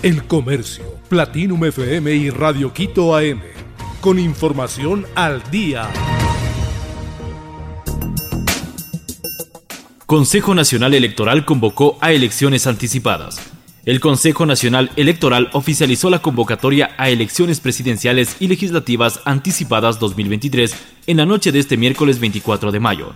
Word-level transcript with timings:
El 0.00 0.28
Comercio, 0.28 0.84
Platinum 1.08 1.64
FM 1.64 2.14
y 2.14 2.30
Radio 2.30 2.72
Quito 2.72 3.16
AM. 3.16 3.40
Con 4.00 4.20
información 4.20 5.06
al 5.16 5.42
día. 5.50 5.90
Consejo 10.06 10.54
Nacional 10.54 10.94
Electoral 10.94 11.44
convocó 11.44 11.98
a 12.00 12.12
elecciones 12.12 12.68
anticipadas. 12.68 13.40
El 13.86 13.98
Consejo 13.98 14.46
Nacional 14.46 14.92
Electoral 14.94 15.50
oficializó 15.52 16.10
la 16.10 16.22
convocatoria 16.22 16.92
a 16.96 17.10
elecciones 17.10 17.58
presidenciales 17.58 18.36
y 18.38 18.46
legislativas 18.46 19.20
anticipadas 19.24 19.98
2023 19.98 20.76
en 21.08 21.16
la 21.16 21.26
noche 21.26 21.50
de 21.50 21.58
este 21.58 21.76
miércoles 21.76 22.20
24 22.20 22.70
de 22.70 22.78
mayo. 22.78 23.14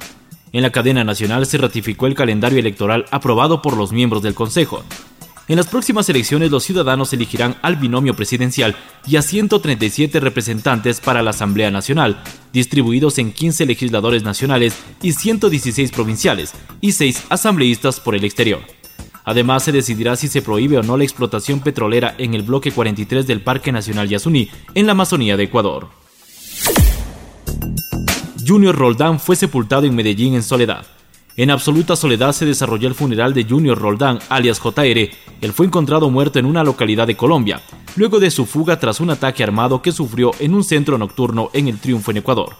En 0.50 0.62
la 0.62 0.70
cadena 0.70 1.04
nacional 1.04 1.46
se 1.46 1.58
ratificó 1.58 2.08
el 2.08 2.16
calendario 2.16 2.58
electoral 2.58 3.04
aprobado 3.12 3.62
por 3.62 3.76
los 3.76 3.92
miembros 3.92 4.22
del 4.22 4.34
Consejo. 4.34 4.82
En 5.48 5.56
las 5.56 5.66
próximas 5.66 6.08
elecciones 6.08 6.50
los 6.50 6.62
ciudadanos 6.62 7.12
elegirán 7.12 7.56
al 7.62 7.76
binomio 7.76 8.14
presidencial 8.14 8.76
y 9.06 9.16
a 9.16 9.22
137 9.22 10.20
representantes 10.20 11.00
para 11.00 11.22
la 11.22 11.30
Asamblea 11.30 11.70
Nacional, 11.70 12.22
distribuidos 12.52 13.18
en 13.18 13.32
15 13.32 13.66
legisladores 13.66 14.22
nacionales 14.22 14.76
y 15.02 15.12
116 15.12 15.90
provinciales, 15.90 16.52
y 16.80 16.92
6 16.92 17.24
asambleístas 17.28 17.98
por 17.98 18.14
el 18.14 18.24
exterior. 18.24 18.60
Además, 19.24 19.64
se 19.64 19.72
decidirá 19.72 20.16
si 20.16 20.28
se 20.28 20.42
prohíbe 20.42 20.78
o 20.78 20.82
no 20.82 20.96
la 20.96 21.04
explotación 21.04 21.60
petrolera 21.60 22.14
en 22.18 22.34
el 22.34 22.42
bloque 22.42 22.72
43 22.72 23.26
del 23.26 23.40
Parque 23.40 23.72
Nacional 23.72 24.08
Yasuní, 24.08 24.48
en 24.74 24.86
la 24.86 24.92
Amazonía 24.92 25.36
de 25.36 25.44
Ecuador. 25.44 25.88
Junior 28.46 28.74
Roldán 28.74 29.20
fue 29.20 29.36
sepultado 29.36 29.86
en 29.86 29.94
Medellín 29.94 30.34
en 30.34 30.42
soledad. 30.42 30.86
En 31.34 31.50
absoluta 31.50 31.96
soledad 31.96 32.32
se 32.32 32.44
desarrolló 32.44 32.88
el 32.88 32.94
funeral 32.94 33.32
de 33.32 33.44
Junior 33.44 33.78
Roldán, 33.78 34.18
alias 34.28 34.60
JR. 34.60 35.10
Él 35.40 35.52
fue 35.54 35.64
encontrado 35.64 36.10
muerto 36.10 36.38
en 36.38 36.44
una 36.44 36.62
localidad 36.62 37.06
de 37.06 37.16
Colombia, 37.16 37.62
luego 37.96 38.20
de 38.20 38.30
su 38.30 38.44
fuga 38.44 38.78
tras 38.78 39.00
un 39.00 39.08
ataque 39.08 39.42
armado 39.42 39.80
que 39.80 39.92
sufrió 39.92 40.32
en 40.40 40.54
un 40.54 40.62
centro 40.62 40.98
nocturno 40.98 41.48
en 41.54 41.68
el 41.68 41.78
Triunfo 41.78 42.10
en 42.10 42.18
Ecuador. 42.18 42.56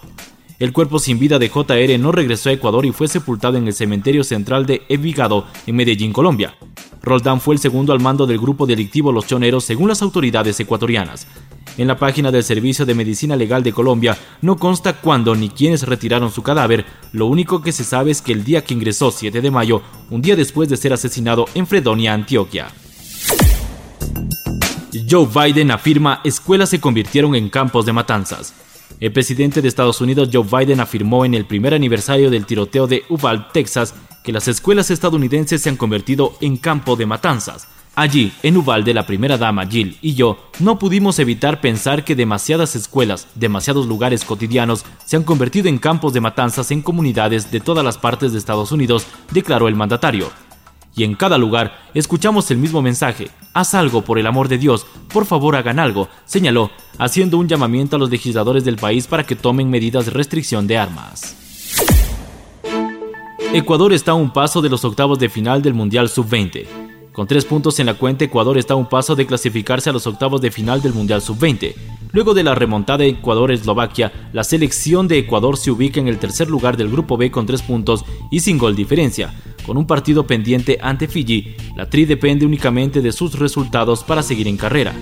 El 0.57 0.73
cuerpo 0.73 0.97
sin 0.97 1.19
vida 1.19 1.37
de 1.37 1.49
JR 1.49 1.99
no 1.99 2.11
regresó 2.11 2.49
a 2.49 2.53
Ecuador 2.53 2.85
y 2.85 2.91
fue 2.91 3.07
sepultado 3.07 3.57
en 3.57 3.67
el 3.67 3.73
cementerio 3.73 4.23
central 4.23 4.65
de 4.65 4.81
Envigado, 4.89 5.45
en 5.67 5.75
Medellín, 5.75 6.11
Colombia. 6.11 6.55
Roldán 7.03 7.41
fue 7.41 7.53
el 7.53 7.59
segundo 7.59 7.93
al 7.93 7.99
mando 7.99 8.25
del 8.25 8.39
grupo 8.39 8.65
delictivo 8.65 9.11
Los 9.11 9.27
Choneros 9.27 9.65
según 9.65 9.89
las 9.89 10.01
autoridades 10.01 10.59
ecuatorianas. 10.59 11.27
En 11.75 11.87
la 11.87 11.97
página 11.97 12.31
del 12.31 12.43
Servicio 12.43 12.85
de 12.85 12.93
Medicina 12.93 13.35
Legal 13.35 13.63
de 13.63 13.73
Colombia 13.73 14.15
no 14.41 14.57
consta 14.57 14.93
cuándo 14.93 15.33
ni 15.35 15.49
quiénes 15.49 15.83
retiraron 15.83 16.31
su 16.31 16.43
cadáver, 16.43 16.85
lo 17.13 17.25
único 17.25 17.63
que 17.63 17.71
se 17.71 17.83
sabe 17.83 18.11
es 18.11 18.21
que 18.21 18.31
el 18.31 18.43
día 18.43 18.63
que 18.63 18.75
ingresó 18.75 19.09
7 19.09 19.41
de 19.41 19.51
mayo, 19.51 19.81
un 20.11 20.21
día 20.21 20.35
después 20.35 20.69
de 20.69 20.77
ser 20.77 20.93
asesinado 20.93 21.45
en 21.55 21.65
Fredonia, 21.65 22.13
Antioquia. 22.13 22.67
Joe 25.09 25.27
Biden 25.27 25.71
afirma 25.71 26.21
escuelas 26.23 26.69
se 26.69 26.79
convirtieron 26.79 27.33
en 27.33 27.49
campos 27.49 27.87
de 27.87 27.93
matanzas. 27.93 28.53
El 28.99 29.11
presidente 29.11 29.61
de 29.61 29.67
Estados 29.67 29.99
Unidos 29.99 30.29
Joe 30.31 30.45
Biden 30.45 30.79
afirmó 30.79 31.25
en 31.25 31.33
el 31.33 31.45
primer 31.45 31.73
aniversario 31.73 32.29
del 32.29 32.45
tiroteo 32.45 32.85
de 32.85 33.03
Uvalde, 33.09 33.45
Texas, 33.51 33.95
que 34.23 34.31
las 34.31 34.47
escuelas 34.47 34.91
estadounidenses 34.91 35.61
se 35.61 35.69
han 35.69 35.77
convertido 35.77 36.33
en 36.39 36.57
campo 36.57 36.95
de 36.95 37.07
matanzas. 37.07 37.67
Allí, 37.95 38.33
en 38.41 38.57
Uvalde, 38.57 38.91
la 38.91 39.05
primera 39.05 39.37
dama 39.37 39.67
Jill 39.67 39.99
y 40.01 40.15
yo 40.15 40.37
no 40.59 40.79
pudimos 40.79 41.19
evitar 41.19 41.61
pensar 41.61 42.03
que 42.03 42.15
demasiadas 42.15 42.75
escuelas, 42.75 43.27
demasiados 43.35 43.85
lugares 43.85 44.25
cotidianos 44.25 44.83
se 45.05 45.15
han 45.15 45.23
convertido 45.23 45.69
en 45.69 45.77
campos 45.77 46.11
de 46.11 46.19
matanzas 46.19 46.71
en 46.71 46.81
comunidades 46.81 47.51
de 47.51 47.59
todas 47.59 47.85
las 47.85 47.99
partes 47.99 48.31
de 48.31 48.39
Estados 48.39 48.71
Unidos, 48.71 49.05
declaró 49.31 49.67
el 49.67 49.75
mandatario. 49.75 50.31
Y 50.95 51.03
en 51.03 51.13
cada 51.13 51.37
lugar 51.37 51.83
escuchamos 51.93 52.49
el 52.49 52.57
mismo 52.57 52.81
mensaje, 52.81 53.29
haz 53.53 53.75
algo 53.75 54.01
por 54.01 54.17
el 54.17 54.25
amor 54.25 54.47
de 54.47 54.57
Dios, 54.57 54.87
por 55.11 55.25
favor 55.25 55.55
hagan 55.55 55.77
algo, 55.77 56.09
señaló, 56.25 56.71
haciendo 56.97 57.37
un 57.37 57.47
llamamiento 57.47 57.97
a 57.97 57.99
los 57.99 58.09
legisladores 58.09 58.65
del 58.65 58.77
país 58.77 59.05
para 59.05 59.23
que 59.23 59.35
tomen 59.35 59.69
medidas 59.69 60.05
de 60.05 60.11
restricción 60.11 60.65
de 60.65 60.79
armas. 60.79 61.37
Ecuador 63.53 63.93
está 63.93 64.13
a 64.13 64.15
un 64.15 64.33
paso 64.33 64.63
de 64.63 64.69
los 64.69 64.83
octavos 64.83 65.19
de 65.19 65.29
final 65.29 65.61
del 65.61 65.75
Mundial 65.75 66.09
Sub-20. 66.09 66.82
Con 67.13 67.27
tres 67.27 67.45
puntos 67.45 67.79
en 67.79 67.85
la 67.85 67.93
cuenta, 67.93 68.25
Ecuador 68.25 68.57
está 68.57 68.73
a 68.73 68.77
un 68.77 68.89
paso 68.89 69.15
de 69.15 69.27
clasificarse 69.27 69.87
a 69.87 69.93
los 69.93 70.07
octavos 70.07 70.41
de 70.41 70.49
final 70.49 70.81
del 70.81 70.95
Mundial 70.95 71.21
Sub-20. 71.21 71.75
Luego 72.11 72.33
de 72.33 72.43
la 72.43 72.55
remontada 72.55 72.97
de 72.99 73.09
Ecuador-Eslovaquia, 73.09 74.29
la 74.33 74.43
selección 74.43 75.07
de 75.07 75.19
Ecuador 75.19 75.55
se 75.55 75.69
ubica 75.69 75.99
en 75.99 76.07
el 76.07 76.17
tercer 76.17 76.49
lugar 76.49 76.75
del 76.75 76.89
Grupo 76.89 77.15
B 77.15 77.29
con 77.29 77.45
tres 77.45 77.61
puntos 77.61 78.03
y 78.31 78.39
sin 78.39 78.57
gol 78.57 78.75
diferencia. 78.75 79.31
Con 79.63 79.77
un 79.77 79.85
partido 79.85 80.25
pendiente 80.25 80.79
ante 80.81 81.07
Fiji, 81.07 81.55
la 81.75 81.87
Tri 81.87 82.05
depende 82.05 82.47
únicamente 82.47 82.99
de 82.99 83.11
sus 83.11 83.37
resultados 83.37 84.03
para 84.03 84.23
seguir 84.23 84.47
en 84.47 84.57
carrera. 84.57 84.95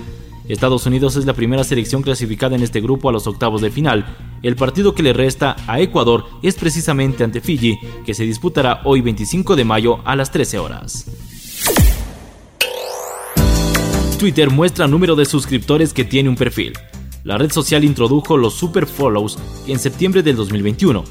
Estados 0.48 0.84
Unidos 0.84 1.16
es 1.16 1.24
la 1.24 1.32
primera 1.32 1.64
selección 1.64 2.02
clasificada 2.02 2.54
en 2.56 2.62
este 2.62 2.82
grupo 2.82 3.08
a 3.08 3.12
los 3.12 3.26
octavos 3.26 3.62
de 3.62 3.70
final. 3.70 4.04
El 4.42 4.56
partido 4.56 4.94
que 4.94 5.02
le 5.02 5.14
resta 5.14 5.56
a 5.66 5.80
Ecuador 5.80 6.26
es 6.42 6.56
precisamente 6.56 7.24
ante 7.24 7.40
Fiji, 7.40 7.78
que 8.04 8.12
se 8.12 8.24
disputará 8.24 8.82
hoy 8.84 9.00
25 9.00 9.56
de 9.56 9.64
mayo 9.64 10.00
a 10.04 10.14
las 10.14 10.30
13 10.30 10.58
horas. 10.58 11.31
Twitter 14.22 14.50
muestra 14.50 14.86
número 14.86 15.16
de 15.16 15.24
suscriptores 15.24 15.92
que 15.92 16.04
tiene 16.04 16.28
un 16.28 16.36
perfil. 16.36 16.74
La 17.24 17.38
red 17.38 17.50
social 17.50 17.82
introdujo 17.82 18.36
los 18.36 18.54
super 18.54 18.86
follows 18.86 19.36
en 19.66 19.80
septiembre 19.80 20.22
del 20.22 20.36
2021 20.36 21.02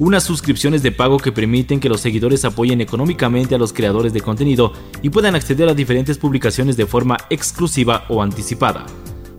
unas 0.00 0.24
suscripciones 0.24 0.82
de 0.82 0.90
pago 0.90 1.18
que 1.18 1.30
permiten 1.30 1.78
que 1.78 1.88
los 1.88 2.00
seguidores 2.00 2.44
apoyen 2.44 2.80
económicamente 2.80 3.54
a 3.54 3.58
los 3.58 3.72
creadores 3.72 4.12
de 4.12 4.20
contenido 4.20 4.72
y 5.00 5.10
puedan 5.10 5.36
acceder 5.36 5.68
a 5.68 5.74
diferentes 5.74 6.18
publicaciones 6.18 6.76
de 6.76 6.86
forma 6.86 7.16
exclusiva 7.30 8.04
o 8.08 8.20
anticipada. 8.20 8.84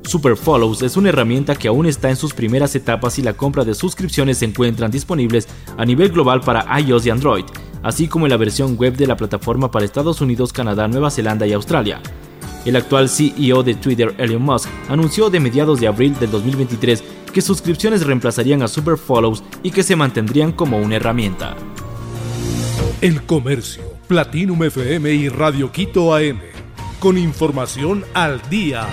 Super 0.03 0.37
Follows 0.37 0.81
es 0.81 0.95
una 0.95 1.09
herramienta 1.09 1.53
que 1.55 1.67
aún 1.67 1.85
está 1.85 2.09
en 2.09 2.15
sus 2.15 2.33
primeras 2.33 2.73
etapas 2.75 3.19
y 3.19 3.23
la 3.23 3.33
compra 3.33 3.65
de 3.65 3.75
suscripciones 3.75 4.37
se 4.37 4.45
encuentran 4.45 4.89
disponibles 4.89 5.49
a 5.75 5.83
nivel 5.83 6.13
global 6.13 6.39
para 6.39 6.79
iOS 6.79 7.05
y 7.05 7.09
Android, 7.09 7.45
así 7.83 8.07
como 8.07 8.25
en 8.25 8.29
la 8.29 8.37
versión 8.37 8.77
web 8.77 8.95
de 8.95 9.05
la 9.05 9.17
plataforma 9.17 9.69
para 9.69 9.83
Estados 9.83 10.21
Unidos, 10.21 10.53
Canadá, 10.53 10.87
Nueva 10.87 11.11
Zelanda 11.11 11.45
y 11.45 11.51
Australia. 11.51 12.01
El 12.67 12.75
actual 12.75 13.07
CEO 13.07 13.63
de 13.63 13.75
Twitter, 13.75 14.13
Elon 14.17 14.41
Musk, 14.41 14.67
anunció 14.89 15.29
de 15.29 15.39
mediados 15.39 15.79
de 15.79 15.87
abril 15.87 16.19
del 16.19 16.31
2023 16.31 17.01
que 17.31 17.41
suscripciones 17.41 18.05
reemplazarían 18.05 18.61
a 18.61 18.67
Super 18.67 18.97
Follows 18.97 19.41
y 19.63 19.71
que 19.71 19.83
se 19.83 19.95
mantendrían 19.95 20.51
como 20.51 20.77
una 20.77 20.97
herramienta. 20.97 21.55
El 22.99 23.23
Comercio, 23.23 23.83
Platinum 24.09 24.65
FM 24.65 25.13
y 25.13 25.29
Radio 25.29 25.71
Quito 25.71 26.13
AM. 26.13 26.41
Con 26.99 27.17
información 27.17 28.03
al 28.13 28.41
día. 28.49 28.85